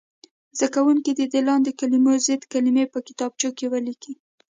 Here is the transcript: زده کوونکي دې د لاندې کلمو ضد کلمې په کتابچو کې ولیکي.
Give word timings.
زده 0.57 0.67
کوونکي 0.75 1.11
دې 1.17 1.25
د 1.33 1.35
لاندې 1.47 1.71
کلمو 1.79 2.13
ضد 2.25 2.41
کلمې 2.53 2.85
په 2.93 2.99
کتابچو 3.07 3.49
کې 3.57 3.65
ولیکي. 3.73 4.13